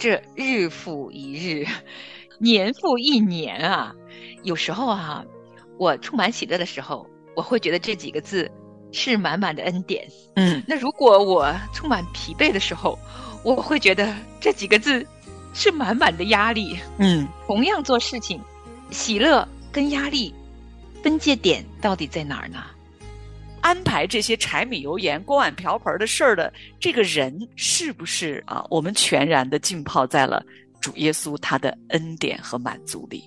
[0.00, 1.66] 这日复一日，
[2.40, 3.94] 年复一年啊，
[4.42, 5.22] 有时候啊，
[5.78, 8.50] 我充满喜乐的时候，我会觉得这几个字
[8.92, 10.08] 是满满的恩典。
[10.36, 12.98] 嗯，那如果我充满疲惫的时候，
[13.44, 14.10] 我会觉得
[14.40, 15.06] 这几个字
[15.52, 16.78] 是满满的压力。
[16.96, 18.40] 嗯，同样做事情，
[18.90, 20.34] 喜乐跟压力
[21.02, 22.64] 分界点到底在哪儿呢？
[23.60, 28.64] 安排这些柴米油盐、锅碗瓢盆的事儿的这个人，是不是啊？
[28.70, 30.42] 我们全然的浸泡在了
[30.80, 33.22] 主耶稣他的恩典和满足里。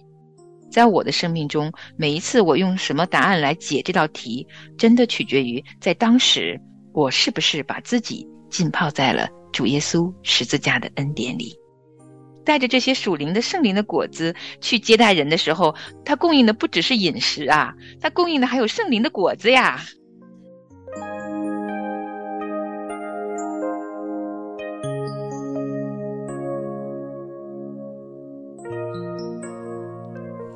[0.72, 6.60] 在我的生命中，每一次我用什么答案来解这道题，真的取决于在当时
[6.94, 11.56] 我是不是把自己浸泡在了主耶稣十字架的恩典里。
[12.44, 15.74] 带着这些属灵的圣灵的果子去接待人的时候，
[16.04, 19.80] 他供应的不只是饮食啊，他供应的还有圣灵的果子呀。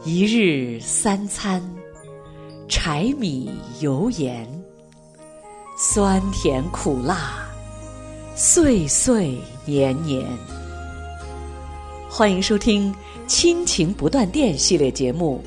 [0.08, 1.62] 一日三餐，
[2.70, 4.48] 柴米油盐，
[5.78, 7.46] 酸甜苦辣，
[8.34, 10.26] 岁岁年年。
[12.10, 12.90] 欢迎收听
[13.28, 15.44] 《亲情不断电》系列节目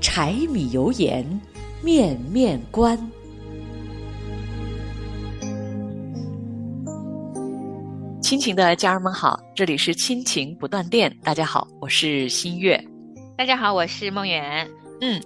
[0.02, 1.26] 《柴米油盐
[1.82, 2.98] 面面观》。
[8.20, 12.91] 亲情的家人们好，这里是亲情不断电，大家好，我是新月。
[13.36, 14.70] 大家好，我是梦远。
[15.00, 15.20] 嗯，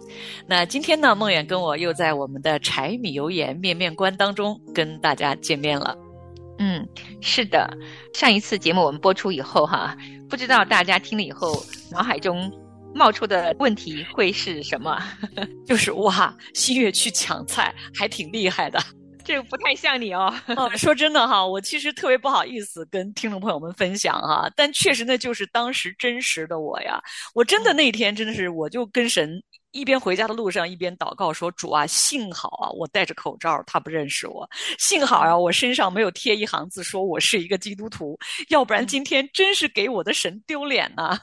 [0.46, 5.96] 那今天呢，梦远跟我又在我们的柴米油盐面面观当中跟大家见面了。
[6.58, 6.86] 嗯，
[7.20, 7.68] 是的，
[8.14, 9.96] 上一次节目我们播出以后哈，
[10.30, 12.50] 不知道大家听了以后脑海中
[12.94, 14.98] 冒出的问题会是什么？
[15.66, 18.78] 就是哇，新月去抢菜还挺厉害的。
[19.26, 20.32] 这个不太像你哦。
[20.56, 27.02] 哦， 说真的哈，我其实特别不好意思跟听众朋友们分享哈，但确实那就是当时真实的我呀。
[27.34, 29.42] 我真的那天真的是，我就跟神
[29.72, 34.46] 一边回家的路上一边祷告说：“主啊，幸好啊，我戴着口罩，他不认识我；
[34.78, 38.16] 幸好啊，我身上没有贴一行字说我是一个基督徒，
[38.48, 41.18] 要不然今天真是给我的神丢脸呐。”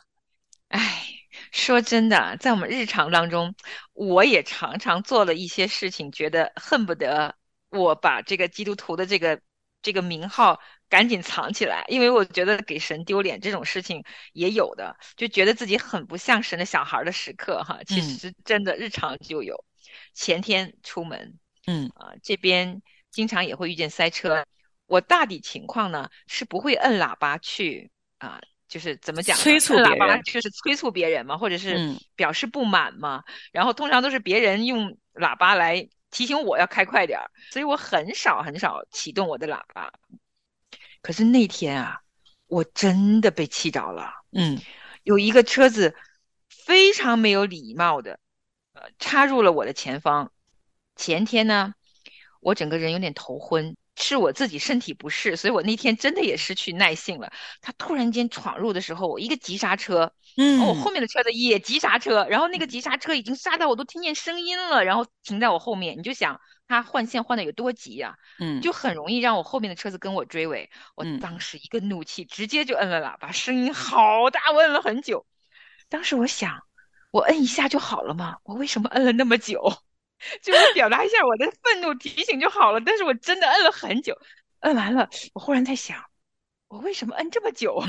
[0.68, 1.06] 哎，
[1.52, 3.56] 说真的，在我们日常当中，
[3.94, 7.34] 我也常常做了一些事情，觉得恨不得。
[7.74, 9.42] 我把这个基督徒的这个
[9.82, 14.04] 这个名号赶紧藏起来，因为我觉得给神丢脸这种事情
[14.34, 17.80] 也有的，就觉得自己很不像神的小孩的时刻哈。
[17.88, 19.66] 其实真的日常就有。
[20.14, 22.82] 前天出门，嗯啊，这边
[23.12, 24.46] 经常也会遇见塞车。
[24.86, 29.36] 我大抵情况呢是不会摁喇叭去啊，就是怎么讲？
[29.38, 33.24] 催促别人，就是催促别人嘛，或者是表示不满嘛。
[33.52, 35.90] 然后通常都是别人用喇叭来。
[36.14, 39.92] 提醒我要开快点儿，所以我很少很少启动我的喇叭。
[41.02, 42.02] 可是那天啊，
[42.46, 44.14] 我真的被气着了。
[44.32, 44.62] 嗯，
[45.02, 45.96] 有一个车子
[46.50, 48.20] 非常没有礼貌的，
[48.74, 50.32] 呃，插入了我的前方。
[50.96, 51.74] 前天呢，
[52.40, 53.76] 我整个人有点头昏。
[53.96, 57.32] 是我自己身体不适，所以我那天真的也失去耐性了。
[57.62, 65.98] 他突然间闯入的时候，我一个急刹车，嗯，我后面的车子也急刹车，然后那个急刹车已经刹到我都听见声音了，然后停在我后面。
[65.98, 68.16] 你就想他换线换的有多急呀？
[68.40, 70.70] 嗯，就很容易让我后面的车子跟我追尾。
[70.96, 75.26] 我当时一个怒气，直接就摁了喇叭，声音好大，我摁了很久。
[75.88, 76.64] 当时我想，
[77.12, 79.78] 我摁一下就好了嘛，我为什么摁了那么久？
[80.42, 82.82] 就是表达一下我的愤怒，提醒就好了。
[82.86, 84.18] 但是我真的摁了很久，
[84.62, 86.04] 摁完了，我忽然在想，
[86.68, 87.82] 我为什么摁这么久？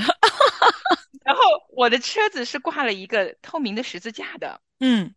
[1.23, 1.41] 然后
[1.75, 5.13] 我的车子是挂了一个透明的十字架的，嗯，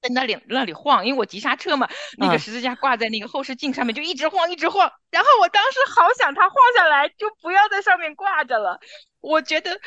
[0.00, 4.90] 在那里那里晃，因为我急刹车嘛，那个十字架挂在那个后视镜上面，就一直晃，一直晃。
[5.10, 8.80] 然后我当时好想它晃下来，就不要在上面挂着了。
[9.20, 9.80] 我觉得。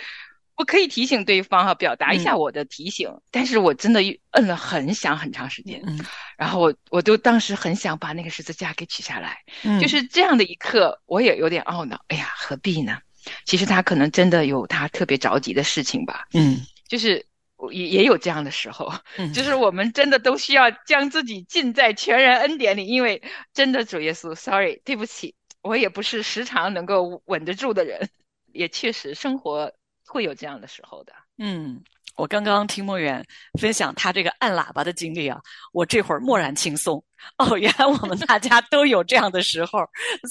[0.56, 6.00] 我可以提醒对方哈，表达一下我的提醒，但是我真的摁了很响很长时间，嗯，
[6.38, 13.00] 然后我我就当时很想把那个十字架给取下来，嗯，就是这样的一刻，我也有点懊恼，哎呀，何必呢？
[13.46, 16.58] 其实他可能真的有他特别着急的事情吧，嗯，
[16.88, 17.26] 就是
[17.72, 23.24] 也也有这样的时候，嗯， 就是我们真的都需要将自己浸在全然恩典里，因为
[23.54, 28.10] 真的主耶稣，sorry，对不起，我也不是时常能够稳得住的人，
[28.52, 29.74] 也确实生活。
[30.06, 31.14] 会有这样的时候的。
[31.38, 31.82] 嗯，
[32.16, 33.26] 我刚刚听莫远
[33.60, 35.42] 分享他这个按喇叭的经历啊，
[35.72, 37.04] 我这会儿蓦然轻松。
[37.38, 39.80] 哦，原来我们大家都有这样的时候，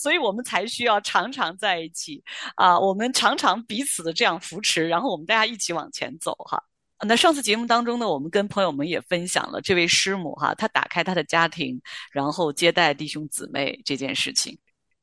[0.01, 2.23] 所以我们才需要常常在一起
[2.55, 6.63] 啊，我们常常彼此的这样扶持，然后我们大家一起往前走哈。
[7.05, 11.81] 那上次节目当中呢，我们跟朋友们也分享了这位师母哈，她打开她的家庭，
[12.13, 14.57] 然后接待弟兄姊妹这件事情。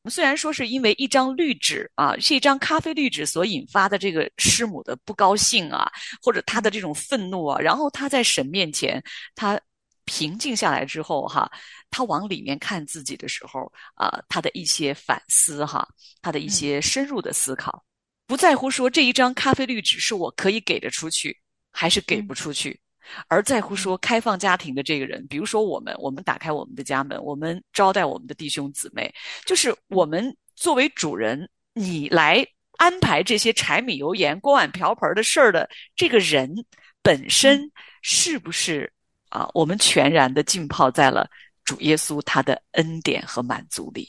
[0.09, 5.91] 虽然说是因为一张绿纸啊，是一张咖啡绿纸所引发的这个师母的不高兴啊，
[6.21, 9.03] 或者他的这种愤怒啊，然后他在神面前，
[9.35, 9.59] 他
[10.05, 11.51] 平静下来之后哈，
[11.91, 15.87] 他往里面看自己的时候啊，他的一些反思哈，
[16.21, 17.83] 他的一些深入的思考，
[18.25, 21.37] 不在乎说这一张咖啡绿纸是我可以给得出去，
[21.71, 22.79] 还是给不出去。
[23.27, 29.13] 而在乎说开放家庭的这个人，比如说我们，我们打开我们的家门，我们招待我们的弟兄姊妹，
[29.45, 32.45] 就是我们作为主人，你来
[32.77, 36.53] 安排这些柴米油盐、锅碗瓢盆的事儿的这个人
[37.01, 38.91] 本身，是不是
[39.29, 39.49] 啊？
[39.53, 41.29] 我们全然的浸泡在了
[41.65, 44.07] 主耶稣他的恩典和满足里，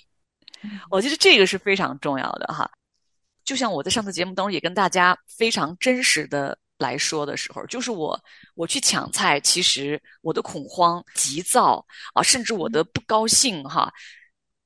[0.91, 2.71] 我觉得这个是非常重要的哈。
[3.45, 6.59] 就像我在上次节目当中也跟大家非常真实的。
[6.81, 8.19] 来说的时候，就是我
[8.55, 11.85] 我去抢菜，其实我的恐慌、急躁
[12.15, 13.93] 啊，甚至我的不高兴哈，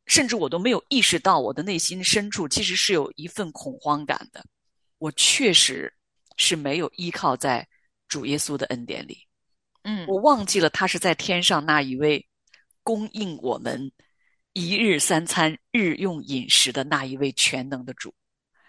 [0.07, 4.43] 甚至我都没有意识到我的内心深处其实是有一份恐慌感的。
[4.99, 5.93] 我确实
[6.37, 7.67] 是没有依靠在
[8.09, 9.19] 主耶稣的恩典里，
[9.83, 12.25] 嗯，我忘记了他是在天上那一位
[12.83, 13.91] 供应我们
[14.53, 18.15] 一日三餐日用饮食的那一位全能的主。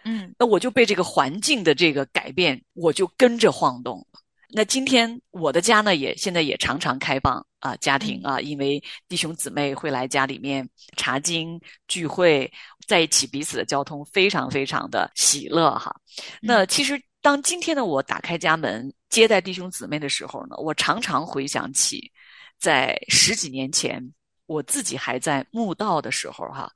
[0.05, 4.21] 嗯，那我就被这个环境的这个改变，我就跟着晃动了。
[4.51, 12.49] 那今天我的家呢，也现在也常常开放啊，家庭啊，因为弟兄姊妹会来家里面查经聚会，
[12.87, 15.93] 在一起彼此的交通非常非常的喜乐哈。
[16.39, 22.11] 那其实当今天的我打开家门接待弟兄姊妹的时候呢，我常常回想起，
[22.59, 24.01] 在十几年前
[24.45, 26.71] 我自己还在墓道的时候哈。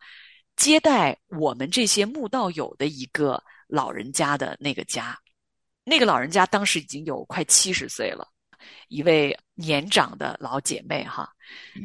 [0.60, 5.18] 接待我们这些慕道友的一个老人家的那个家，
[5.86, 8.28] 那个老人家当时已经有快七十岁了，
[8.90, 11.32] 一位年长的老姐妹哈。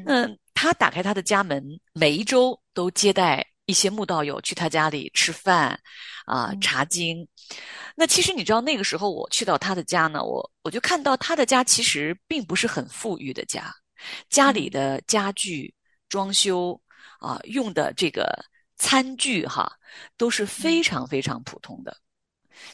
[0.06, 1.62] 嗯，她打开她的家门，
[1.92, 5.78] 每一周都接待一些慕道友去她家里吃饭，
[6.26, 7.24] 啊，查经。
[7.94, 13.72] 那其实你知道，那个时候我去到她的家呢，我我就看到她的家其实并不是很富裕的家，
[14.28, 15.72] 家里的家具
[16.08, 16.78] 装修
[17.20, 18.44] 啊，用的这个。
[18.84, 19.72] 餐具哈
[20.18, 21.96] 都是非常非常普通的，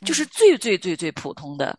[0.05, 1.79] 就是最最最最普通的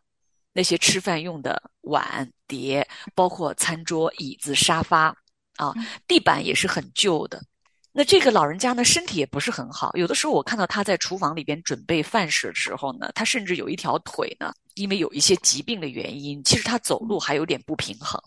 [0.54, 5.13] 那些吃饭用的碗碟，包括餐桌、椅子、沙发
[5.57, 5.74] 啊，
[6.07, 7.44] 地板也是很旧的。
[7.92, 18.18] 那这个老人家呢，身体也不是很好，有的时候我看到他在厨房里边准备饭食的时候呢，他甚至有一条腿呢，因为有一些疾病的原因，其实他走路还有点不平衡。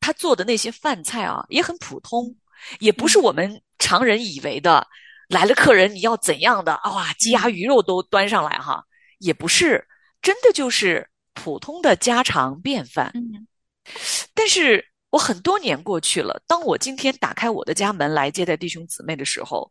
[0.00, 2.34] 他做的那些饭菜啊，也很普通，
[2.80, 4.84] 也不是我们常人以为的。
[5.28, 6.72] 来了客人，你要怎样的？
[6.84, 8.84] 哇，鸡鸭鱼肉都端上来哈，
[9.18, 9.86] 也不是
[10.20, 13.10] 真的，就是普通的家常便饭。
[13.14, 13.46] 嗯，
[14.34, 19.70] 但是我很多年过去了，当我今天打开我的家门来接待弟兄姊妹的时候，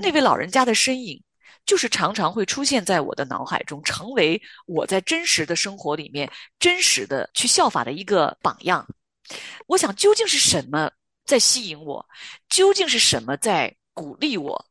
[0.00, 1.22] 那位老人家的身影，
[1.64, 8.86] 就是常常会出现在我的脑海中，成为我在真实的生活里面真实的去效法的一个榜样。
[9.66, 10.90] 我想，究竟是什么
[11.24, 12.04] 在吸引我？
[12.48, 14.66] 究竟是什么在鼓励我？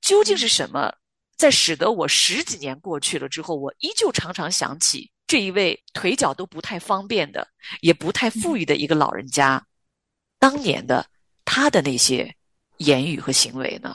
[0.00, 0.92] 究竟是什么，
[1.36, 7.46] 在使得我十几年过去了之后，我依旧常常想起这一位腿脚都不太方便的，
[7.80, 9.64] 也不太富裕的一个老人家，
[10.38, 11.06] 当年的
[11.44, 12.34] 他的那些
[12.78, 13.94] 言语和行为呢？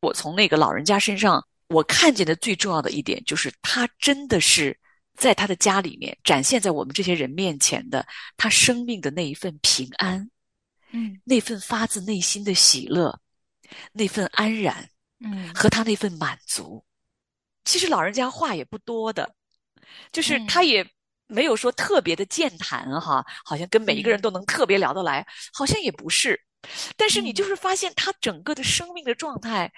[0.00, 4.78] 我从那个老人家身上，我看见的最重要的一点，就是他真的是
[5.16, 10.30] 在他的家里面展现在我们这些人面前的他生命的那一份平安，
[10.92, 13.20] 嗯，那份发自内心的喜乐，
[13.92, 14.88] 那份安然。
[15.20, 16.84] 嗯，和他那份满足，
[17.64, 19.34] 其实老人家话也不多的，
[20.12, 20.88] 就是他也
[21.26, 26.40] 没有说特别的健谈哈，好像跟每一个人都能特别聊得来，好像也不是。
[26.96, 29.72] 但是你就是发现他整个的生命的状态，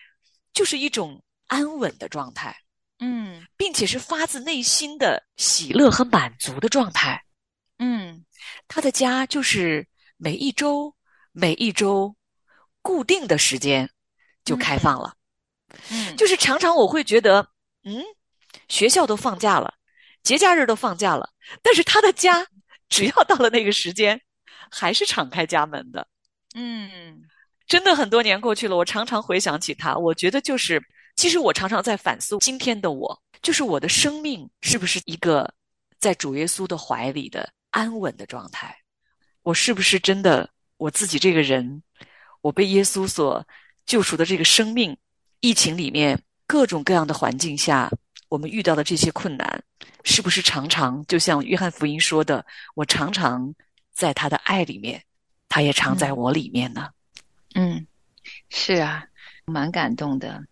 [0.53, 2.57] 就是一种安稳的状态，
[2.99, 7.23] 嗯，并且是发自内心的喜乐和满足的状态，
[7.79, 8.25] 嗯，
[8.69, 10.95] 他的家就是每一周
[11.33, 12.15] 每一周
[12.83, 13.91] 固定的时间
[14.45, 15.15] 就开放了。
[15.91, 17.47] 嗯，就是常常我会觉得，
[17.85, 18.03] 嗯，
[18.69, 19.75] 学校都放假了，
[20.23, 21.31] 节假日都放假了，
[21.63, 22.47] 但是他的家
[22.89, 24.21] 只要到了那个时间，
[24.71, 26.07] 还是敞开家门的。
[26.55, 27.23] 嗯，
[27.67, 30.83] 真的很多年过去了，我常常回想起他，我觉得就是，
[31.17, 35.53] 其实我常常在反思今天的我，就是我的生命是不是一个
[35.99, 38.77] 在主耶稣的怀里的安稳的状态？
[39.43, 41.83] 我是不是真的我自己这个人，
[42.41, 43.47] 我被耶稣所
[43.87, 44.97] 救赎的这个生命？
[45.41, 47.91] 疫情里面各种各样的环境下，
[48.29, 49.63] 我们遇到的这些困难，
[50.05, 52.45] 是不是常常就像约翰福音说的
[52.77, 53.55] ：“我常常
[53.93, 55.03] 在他的爱里面，
[55.49, 56.91] 他也常在我里面呢？”
[57.57, 57.87] 嗯，
[58.51, 59.07] 是啊，
[59.47, 60.45] 蛮感动的，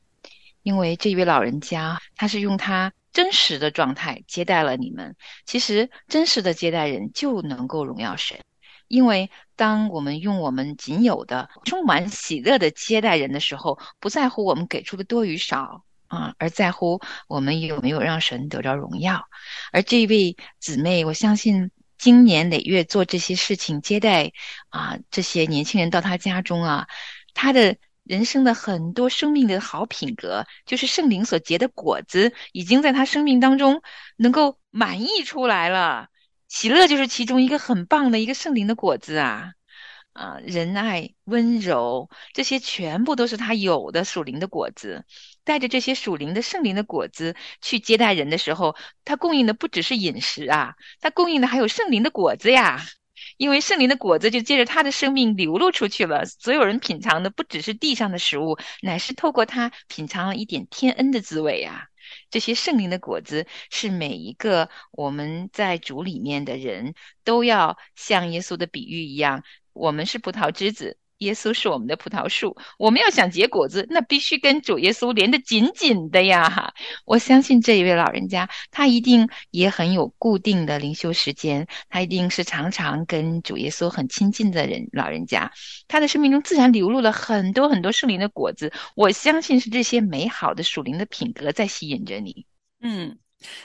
[0.63, 5.15] 因为这位老人家他是用他真实的状态接待了你们。
[5.45, 8.39] 其实真实的接待人就能够荣耀神，
[8.89, 19.29] 因为当我们用我们仅有的充满喜乐的接待人的时候，不在乎我们给出的多与少啊，而在乎我们有没有让神得着荣耀。
[19.73, 21.71] 而这位姊妹，我相信。
[21.99, 24.31] 经年累月做这些事情，接待
[24.69, 26.87] 啊这些年轻人到他家中啊，
[27.35, 33.83] 他的人生的很多生命的好品格，就是圣灵所结的果子，已经在他生命当中
[34.15, 36.07] 能够满溢出来了。
[36.49, 39.53] 喜乐就是其中一个很棒的一个圣灵的果子啊。
[40.15, 45.05] 啊，仁爱、温柔，这些全部都是他有的属灵的果子。
[45.45, 48.75] 带着这些属灵的圣灵的果子去接待人的时候，
[49.05, 52.85] 他供应的不只是饮食啊，他供应的还有圣灵的果子呀。
[53.37, 56.25] 因为圣灵的果子就借着他的生命流露出去了。
[56.25, 61.85] 所有人品尝的不只是地上的食物，乃是透过他品尝了一点天恩的滋味啊。
[62.31, 69.45] 这些圣灵的果子是每一个我们在主里面的人都要像耶稣的比喻一样。
[69.73, 72.57] 我们是葡萄枝子，耶稣是我们的葡萄树。
[72.79, 76.49] 我们要想结果子，那必须跟主耶稣连得紧紧的呀！
[76.49, 84.89] 哈，我相信这一位老人家，他一定也很有固定的灵修时间，他一定是常常跟主耶稣很亲近的人。
[84.93, 85.53] 老人家，
[85.89, 88.73] 他的生命中自然流露了很多很多圣灵的果子。
[88.95, 92.47] 我相信是这些美好的属灵的品格在吸引着你。
[92.81, 93.19] 嗯。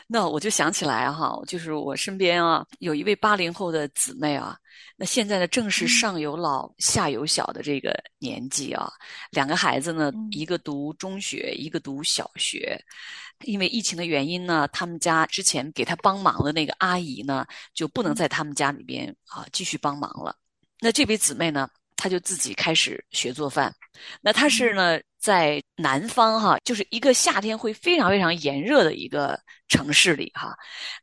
[0.08, 4.56] 那我就想起来哈，就是我身边啊有一位八零后的姊妹啊，
[4.96, 8.92] 那现在呢正是上有老下有小的这个年纪啊，
[9.32, 12.80] 两个孩子呢，一个读中学，一个读小学，
[13.46, 20.36] 因为疫情的原因呢，他们家之前给他帮忙的那个阿姨呢，就不能在他们家里边啊继续帮忙了。
[20.80, 23.74] 那这位姊妹呢，她就自己开始学做饭。
[24.22, 25.00] 那她是呢。
[25.24, 29.40] 在南方哈，就是一个夏天会非常非常炎热的一个
[29.70, 30.54] 城市里哈。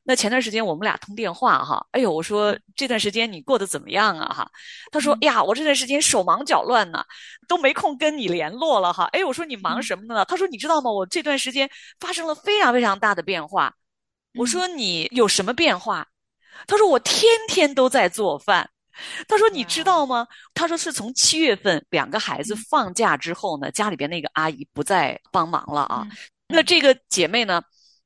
[0.03, 4.51] 那前段时间我们俩通电话哈，哎呦，我说这段时间你过得怎么样啊哈？
[4.93, 7.03] 他说呀，我这段时间手忙脚乱呢，
[7.49, 9.09] 都没空跟你联络了哈。
[9.13, 10.23] 哎，我说你忙什么呢？
[10.27, 10.91] 他说你知道吗？
[10.91, 13.73] 我这段时间发生了非常非常大的变化。
[14.35, 16.07] 我说你有什么变化？
[16.67, 18.69] 他说我天天都在做饭。
[19.29, 20.27] 他说：“你知道吗？
[20.55, 26.07] 他说是从七月份两个孩子放假之后呢，家里边那个阿姨不再帮忙了啊。
[26.49, 27.63] 那这个姐妹呢，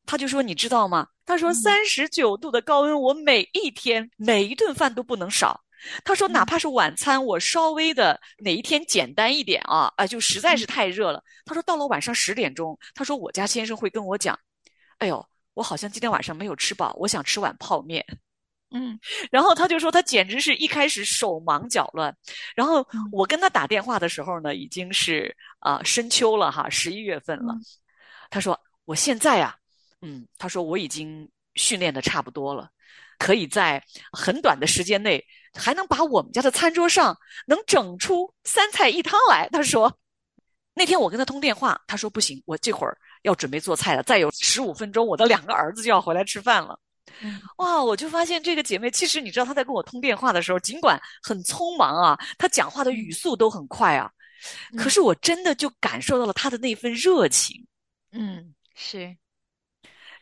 [0.07, 1.09] 她就说：你知道吗？
[1.27, 5.61] 她说三十九度的高温，我每一天每一顿饭都不能少。
[6.05, 11.23] 她说哪怕是晚餐，我稍微的哪一天简单一点啊，啊，就实在是太热了。
[11.45, 14.39] 她说到了晚上十点钟，她说我家先生会跟我讲：
[14.99, 18.05] 哎呦，我好像今天晚上没有吃饱，我想吃碗泡面。”
[18.75, 18.99] 嗯，
[19.31, 22.15] 然后他就说他简直是一开始手忙脚乱，
[22.57, 27.55] 然后我跟他打电话的时候呢，已经是啊深秋了哈，十一月份了。
[28.31, 29.55] 他说我现在啊，
[30.03, 32.69] 嗯，他说我已经训练的差不多了，
[33.17, 33.81] 可以在
[34.13, 37.17] 很短的时间内还能把我们家的餐桌上
[37.47, 39.49] 能整出三菜一汤来。
[39.51, 39.97] 他说
[40.75, 46.77] 那天我跟他通电话，他说不行，我这会儿要准备做菜了，再有十五分钟，我的两个儿子就要回来吃饭了。
[47.57, 47.83] 哇！
[47.83, 54.11] 我就发现这个姐妹，其实你知道她在跟我通电话的时候，尽管很匆忙啊，她讲话的语速都很快啊，
[54.77, 57.67] 可是我真的就感受到了她的那份热情。
[58.13, 59.17] 嗯，是，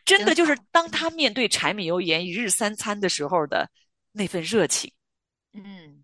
[0.05, 3.69] 真的就是当她面对柴米油盐一日三餐的时候的
[4.11, 4.91] 那份热情。
[5.53, 6.02] 嗯。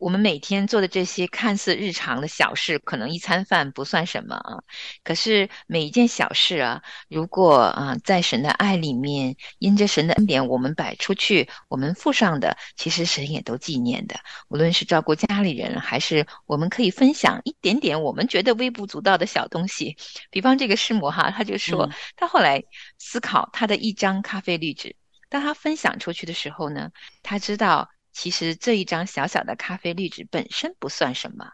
[0.00, 4.56] 我们每天做的这些看似日常的小事，可能一餐饭不算什么啊。
[5.04, 14.18] 可是每一件小事啊，如果啊在神的爱里面，因着神的恩典，我们摆出去，我们付上的，其实神也都纪念的。
[14.48, 19.98] 无论是照顾家里人，还是我们可以分享一点点我们觉得微不足道的小东西。
[20.30, 22.64] 比方这个师母哈，他就说，他后来
[22.96, 24.96] 思考他的一张咖啡滤纸，
[25.28, 26.90] 当他分享出去的时候呢，
[27.22, 27.90] 他知道。
[28.12, 31.52] 其实这一张小小的咖啡滤纸本身不算什么，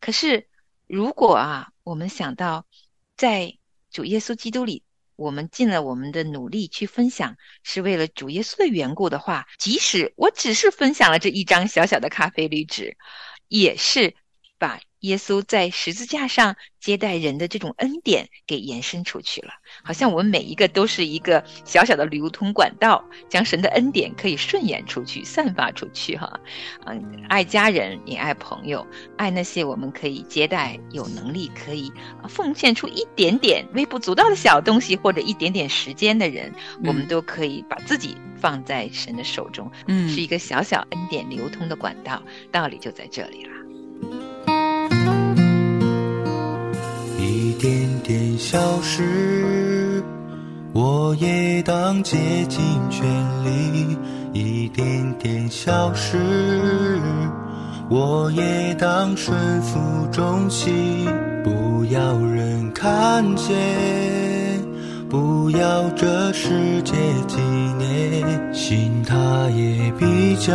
[0.00, 0.48] 可是
[0.86, 2.66] 如果啊，我们想到
[3.16, 3.58] 在
[3.90, 4.82] 主耶稣基督里，
[5.16, 12.96] 我们尽了我们的努力去分享，是为了主耶稣的缘故的话，即使我只是分享了这一张小小的咖啡滤纸，
[13.48, 14.14] 也是
[14.58, 14.80] 把。
[15.06, 19.50] 耶稣在十字架上接待人的这种恩典给延伸出去了，
[19.82, 26.16] 好像我们每一个都是一个小小的流通管道，将神的恩典可以顺延出去、散发出去。
[26.16, 26.40] 哈，
[26.86, 28.86] 嗯，爱家人也爱朋友，
[29.16, 31.92] 爱那些我们可以接待、有能力可以
[32.28, 36.52] 奉献出一点点微不足道的小东西或者一点点时间的人，
[36.84, 42.22] 我们都可以把自己放在神的手中，嗯，是一个小小恩典流通的管道。
[42.50, 44.35] 道理就在这里了。
[47.58, 50.02] 点点消失，
[50.72, 52.16] 我也当竭
[52.48, 52.60] 尽
[52.90, 53.04] 全
[53.44, 53.96] 力，
[54.32, 56.18] 一点点消失。
[57.88, 59.78] 我也当顺服
[60.10, 61.06] 中心，
[61.44, 63.54] 不要人看见，
[65.08, 66.92] 不要这世界
[67.26, 67.38] 纪
[67.78, 70.52] 念，心它也必将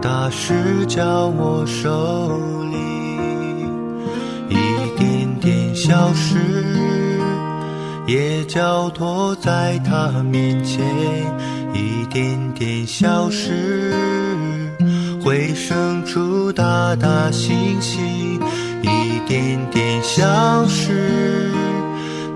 [0.00, 2.38] 大事交我手
[2.70, 2.93] 里，
[5.74, 6.38] 消失，
[8.06, 10.84] 也交托在他面前，
[11.74, 13.92] 一点点消失。
[15.22, 18.38] 会生出大大星星，
[18.82, 21.50] 一点点消失。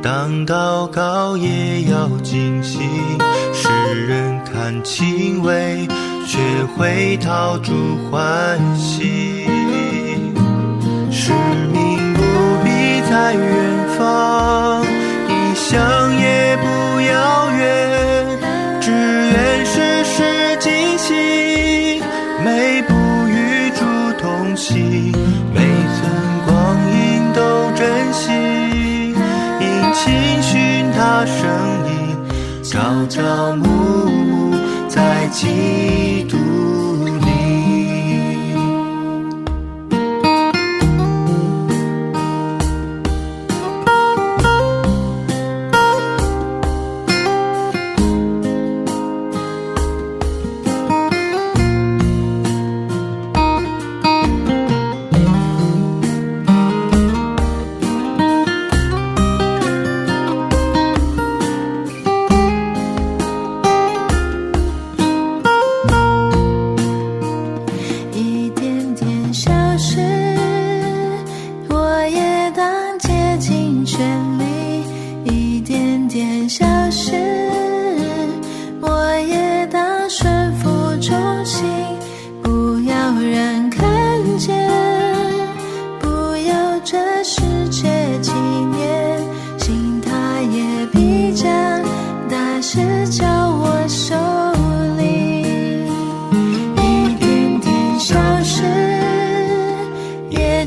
[0.02, 2.80] 当祷告也要尽心，
[3.52, 3.68] 世
[4.06, 5.86] 人看轻微，
[6.26, 6.38] 却
[6.76, 7.72] 会讨主
[8.10, 9.57] 欢喜。
[13.18, 13.42] 在远
[13.98, 14.80] 方，
[15.26, 15.76] 异乡
[16.20, 16.66] 也不
[17.00, 17.58] 遥远，
[18.80, 22.00] 只愿世事尽兴。
[22.44, 22.94] 每步
[23.26, 23.84] 与主
[24.20, 25.12] 同行，
[25.52, 25.58] 每
[25.96, 25.98] 寸
[26.46, 27.40] 光阴都
[27.74, 28.30] 珍惜，
[29.58, 31.42] 因倾寻他声
[31.90, 31.92] 音，
[32.62, 33.66] 朝朝暮
[34.08, 34.56] 暮
[34.88, 35.87] 在基督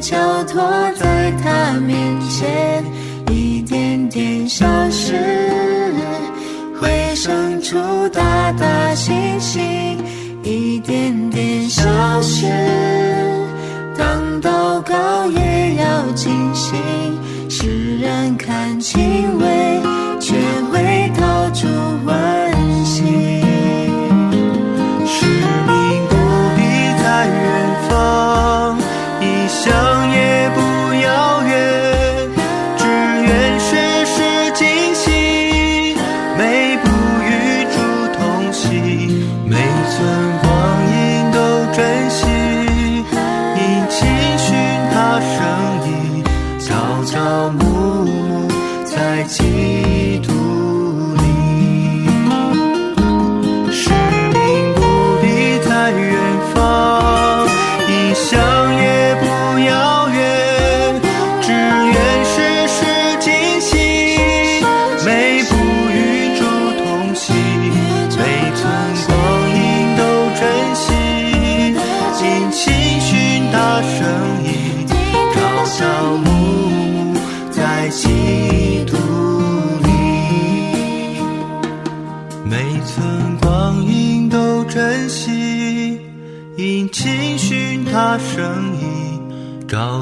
[0.01, 0.63] 交托
[0.95, 2.83] 在他面前；
[3.31, 5.13] 一点点消失，
[6.79, 7.77] 会生出
[8.09, 9.61] 大大星星；
[10.41, 11.83] 一点点消
[12.23, 12.47] 失，
[13.95, 16.80] 当祷告也要尽心。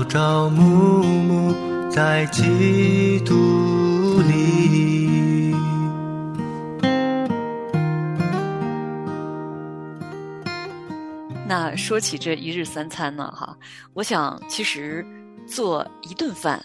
[0.09, 5.53] 朝暮暮在基督里。
[11.47, 13.55] 那说起这一日三餐呢，哈，
[13.93, 15.05] 我想其实
[15.47, 16.59] 做一顿饭，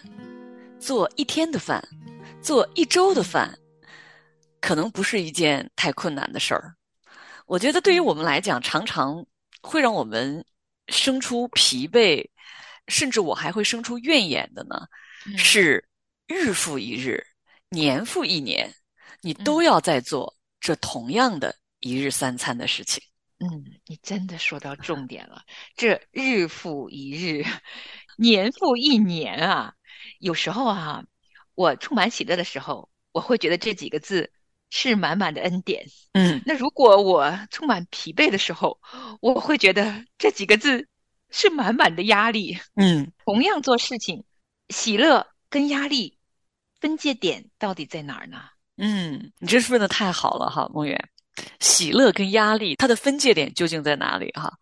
[0.81, 1.87] 做一天的饭，
[2.41, 3.55] 做一周的饭，
[4.63, 6.75] 可能不是一件太困难的事儿。
[7.45, 9.23] 我觉得对于我们来讲，常常
[9.61, 10.43] 会让我们
[10.89, 12.27] 生出疲惫，
[12.89, 14.77] 甚至我还会生出怨言的呢，
[15.27, 15.89] 嗯是
[16.27, 17.25] 日复一日，
[17.69, 18.75] 年复一年，
[19.21, 23.03] 你都要在做这同样的一日三餐的事情。
[23.39, 25.43] 嗯，你真的说到重点了。
[25.77, 27.45] 这日复一日，
[28.17, 29.75] 年复一年啊，
[30.19, 31.05] 有时候啊，
[31.55, 34.33] 我充满喜乐的时候，我会觉得这几个字
[34.71, 35.85] 是满满的恩典。
[36.13, 38.81] 嗯那如果我充满疲惫的时候，
[39.21, 40.89] 我会觉得这几个字
[41.35, 42.57] 是满满的压力。
[42.77, 44.23] 嗯同样做事情，
[44.69, 46.17] 喜乐跟压力
[46.81, 48.39] 分界点到底在哪儿呢？
[48.77, 50.97] 嗯，你这是问的太好了哈，梦圆。
[51.59, 54.31] 喜乐跟压力，它的分界点究竟在哪里？
[54.35, 54.53] 哈，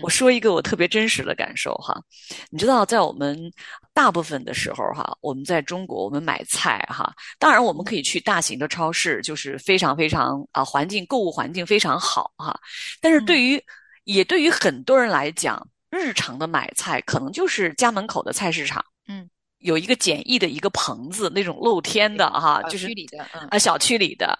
[0.00, 2.00] 我说一个我特别真实的感受哈。
[2.48, 3.36] 你知道，在我们
[3.92, 12.56] 大部分的时候哈，我们在中国，我们买菜哈，当然我们可以去大型的超市，就是非常非常啊，环境购物环境非常好哈。
[13.00, 13.60] 但是对于
[14.04, 15.60] 也对于很多人来讲，
[15.92, 18.84] 日常的买菜可能就是家门口的菜市场。
[19.06, 19.30] 嗯。
[19.62, 24.36] 有一个简易的一个棚子，那种露天的哈，就是区里的，啊，小区里的。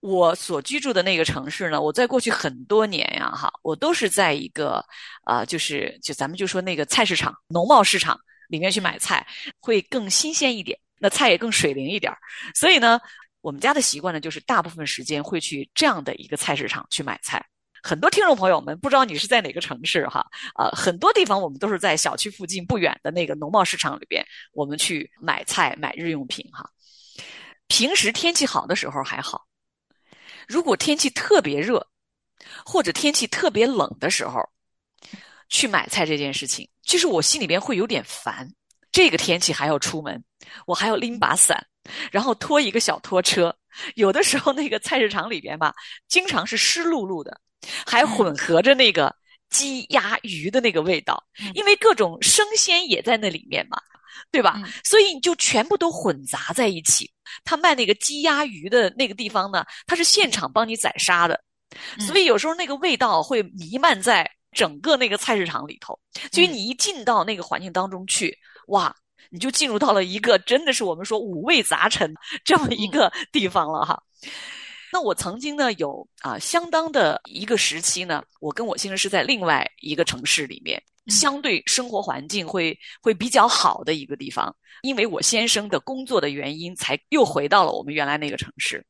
[0.00, 4.84] 我所居住的那个城市呢，我在过去很多年呀，哈，我都是在一个
[5.24, 9.26] 啊，就是就咱们就说那个菜市场、农贸市场里面去买菜，
[9.58, 12.12] 会更新鲜一点，那菜也更水灵一点。
[12.54, 13.00] 所以呢，
[13.40, 17.42] 我们家的习惯呢，就是大部分时间会去这样的一个菜市场去买菜。
[17.82, 20.26] 很多听众朋友们，不知道你是在哪个城市哈？
[20.54, 26.68] 啊，很多地方我们都是在小区附近不远的那个农贸市场里边，我们去买菜、买日用品哈。
[27.68, 29.46] 平时天气好的时候还好，
[30.46, 31.86] 如果天气特别热，
[32.64, 34.40] 或者天气特别冷的时候，
[35.48, 38.48] 去买菜这件事情，其实我心里边会有点烦。
[38.90, 40.24] 这个天气还要出门，
[40.66, 41.64] 我还要拎把伞，
[42.10, 43.54] 然后拖一个小拖车，
[43.96, 45.74] 有的时候那个菜市场里边吧，
[46.08, 47.38] 经常是湿漉漉的。
[47.86, 49.14] 还混合着那个
[49.50, 51.22] 鸡鸭鱼的那个味道，
[51.54, 53.78] 因为各种生鲜也在那里面嘛，
[54.30, 54.60] 对吧？
[54.84, 57.10] 所以你就全部都混杂在一起。
[57.44, 61.38] 他卖那个鸡鸭鱼的那个地方呢，他是现场帮你宰杀的，
[62.00, 65.98] 所以有时候那个味道会弥漫在整个那个菜市场里头。
[66.32, 68.36] 所以你一进到那个环境当中去，
[68.68, 68.94] 哇，
[69.30, 72.12] 你就进入到了一个真的是我们说五味杂陈
[72.44, 74.02] 这么一个地方了哈。
[74.92, 88.84] 那我曾经呢有啊相当的一个时期呢，我跟我先生是在另外一个城市里面，相对生活环境会会比较好的一个地方，因为我先生的工作的原因，才又回到了我们原来那个城市。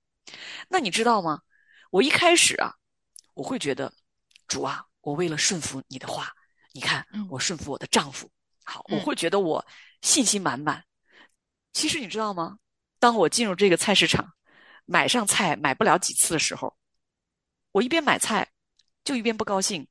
[0.69, 1.41] 那你知道吗？
[1.91, 2.73] 我一开始啊，
[3.35, 3.93] 我会觉得，
[4.47, 6.31] 主啊，我为了顺服你的话，
[6.73, 8.31] 你看我顺服我的丈夫，
[8.65, 9.65] 好，我会觉得我
[10.03, 10.85] 信心满满。
[11.73, 12.59] 其实你知道吗？
[13.01, 14.33] 当我进入这个菜市场。
[14.91, 16.75] 买上菜买不了几次的时候，
[17.73, 18.49] 我一边买菜，
[19.05, 19.87] 就一边不高兴，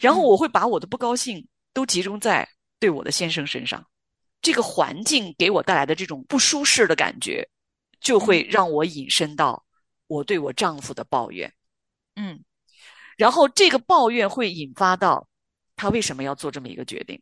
[0.00, 2.48] 然后我会把我的不高兴都集中在
[2.80, 3.86] 对我的先生身上，
[4.40, 7.46] 这个环境给我带来的这种不舒适的感觉，
[8.00, 9.62] 就会让我引申到
[10.06, 11.52] 我对我丈夫的抱怨，
[12.14, 12.42] 嗯，
[13.18, 15.28] 然后这个抱怨会引发到
[15.76, 17.20] 他为什么要做这么一个决定，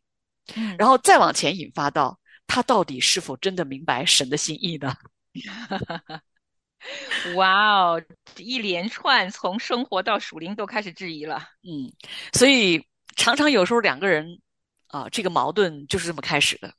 [0.55, 4.95] 嗯，然后再往前引发到他到底是否真的明白神的心意呢？
[7.35, 8.03] 哇哦，
[8.37, 11.43] 一连串从生活到属灵都开始质疑了。
[11.63, 11.91] 嗯，
[12.33, 14.39] 所以常常有时候两个人
[14.87, 16.73] 啊，这个矛盾就是这么开始的。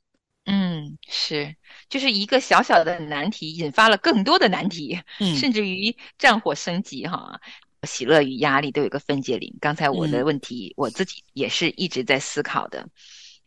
[0.45, 1.55] 嗯，是，
[1.89, 7.39] 就是一个小小的难题引发了更多的难题，嗯， 甚至于战火升级哈。
[7.83, 9.53] 喜乐与压力都有个分界岭。
[9.59, 12.87] 刚才我的问题，我自己也是一直在思考的。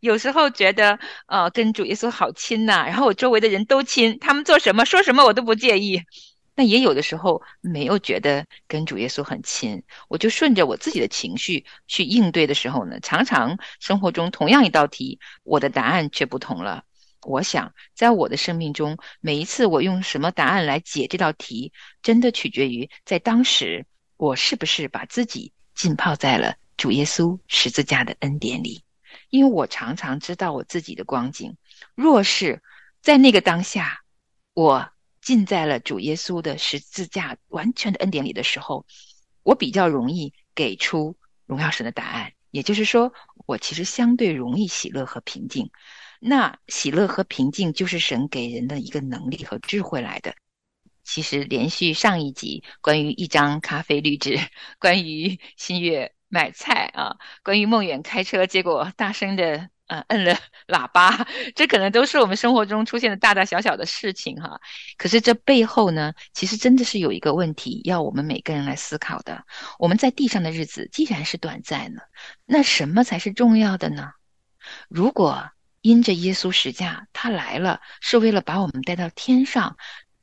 [0.01, 6.03] 有时候觉得呃，跟主耶稣好亲呐，然后我周围的人都亲，他们做什么说什么我都不介意。
[6.59, 16.83] 那也有的时候没有觉得跟主耶稣很亲，我就顺着我自己的情绪去应对的时候呢，常常生活中同样一道题，我的答案却不同了。
[17.21, 23.85] 我想，在我的生命中，每一次我用什么答案来解这道题，真的取决于在当时
[24.17, 28.83] 我是不是把自己浸泡在了主耶稣十字架的恩典里。
[29.29, 31.59] 因为我常常知道我自己的光景，
[31.95, 32.63] 若是
[33.03, 34.01] 在那个当下，
[34.55, 34.89] 我。
[35.27, 38.87] 浸在了主耶稣的十字架完全的恩典里的时候，
[39.43, 42.33] 我比较容易给出荣耀神的答案。
[42.53, 43.13] 也就是说，
[43.45, 45.69] 我其实相对容易喜乐和平静。
[46.21, 50.33] 那喜乐和平静就是神给人的一个能力和智慧来的。
[51.03, 54.39] 其实连续上一集关于一张咖啡绿纸，
[54.79, 59.71] 关于新月买菜啊，关于梦远开车结果大声的。
[59.87, 64.61] 啊，摁了 喇叭，这可能都是我们生活中出现的大大小小的事情哈。
[64.97, 69.45] 可是这背后呢，其实真的是有一个问题要我们每个人来思考的。
[69.79, 72.03] 我们在地上的日子既然是短暂的，
[72.45, 74.11] 那什么才是重要的呢？
[74.89, 75.51] 如果
[75.83, 79.77] 因着耶稣实价，他来了是为了把我们带到天上，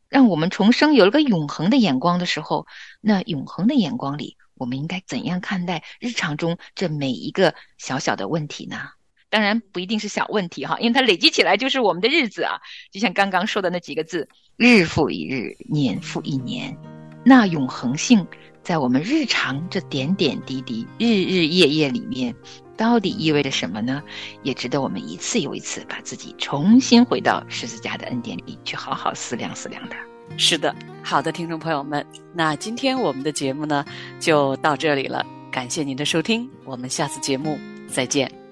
[0.10, 2.68] 让我们重生，有了个永恒的眼光的时候，
[3.00, 8.90] 那永恒的眼光里，我们应该怎样看待日常中这每一个小小的问题呢？
[9.34, 12.54] 当然不一定是小问题哈，因为它累积起来就是我们的日子啊。
[12.92, 16.78] 就像刚刚说的那几个字，日复一日，年复一年，
[17.26, 18.24] 那永恒性
[18.62, 22.32] 在我们日常这点点滴滴、日日夜夜里面，
[22.78, 24.04] 到底意味着什么呢？
[24.44, 29.96] 也值得我们一次又一次把自己重新回到十字架的恩典里去好好思量思量的。
[30.38, 33.84] 是的，好的，听众朋友们，那今天我们的节目呢
[34.20, 38.43] 就到这里了，感谢您的收听，我们下次节目再见。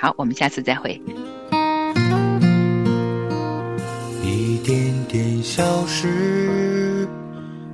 [0.00, 0.98] 好，我们下次再会。
[4.24, 7.06] 一点点小事，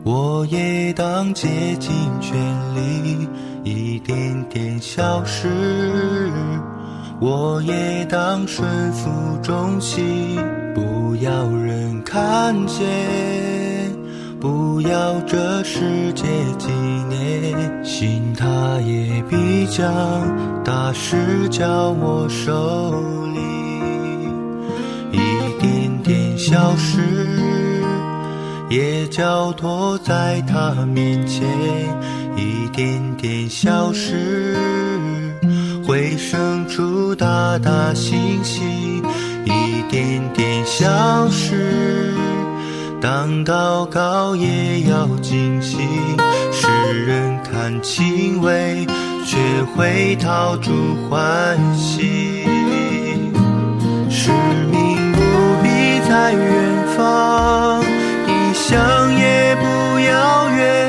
[0.03, 1.47] 我也当竭
[1.79, 2.37] 尽全
[2.75, 3.29] 力；
[3.62, 5.49] 一点点小事，
[7.21, 9.09] 我也当顺服
[9.41, 10.37] 忠心。
[10.75, 12.85] 不要人看见，
[14.40, 16.25] 不要这世界
[16.59, 16.68] 纪
[17.09, 18.46] 念，心它
[18.83, 19.85] 也必将
[20.62, 22.92] 大事交我手
[23.33, 23.40] 里。
[25.12, 25.18] 一
[25.61, 27.01] 点点小事，
[28.68, 31.42] 也交托在他面前；
[32.37, 34.55] 一点点小事，
[35.87, 38.62] 会生出大大信息；
[39.44, 42.12] 一点点小事，
[43.07, 45.79] 当祷告也要惊喜。
[46.51, 46.66] 世
[47.07, 48.85] 人看轻微，
[49.25, 50.73] 却会陶铸
[51.09, 52.42] 欢喜。
[54.11, 54.33] 使
[54.73, 55.21] 命不
[55.62, 58.75] 必在远方，理想
[59.16, 59.64] 也不
[60.01, 60.86] 遥远，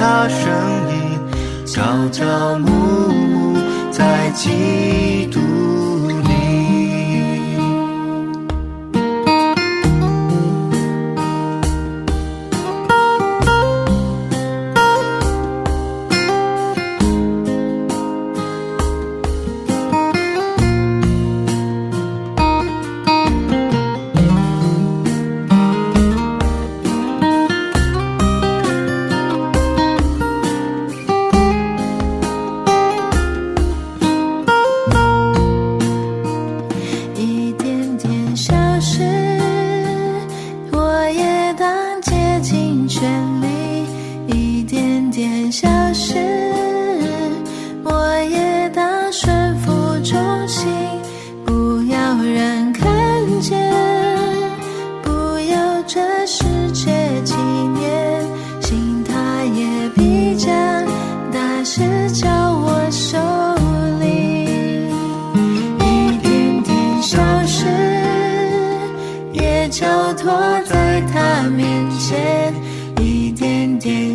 [0.00, 0.48] 他身
[0.94, 1.20] 影，
[1.66, 3.54] 朝朝暮暮
[3.90, 5.38] 在基督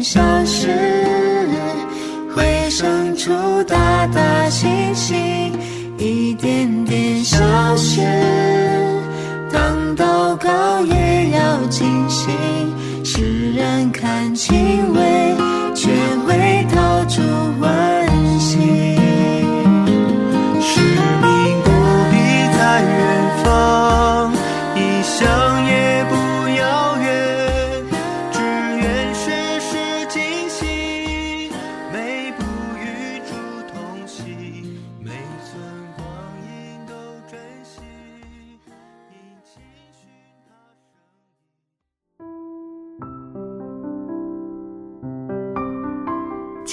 [0.06, 1.05] 消失。